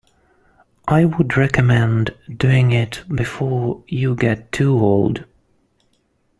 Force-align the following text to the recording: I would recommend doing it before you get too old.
I 0.87 1.05
would 1.05 1.37
recommend 1.37 2.15
doing 2.35 2.71
it 2.71 3.03
before 3.07 3.83
you 3.87 4.15
get 4.15 4.51
too 4.51 4.73
old. 4.79 5.25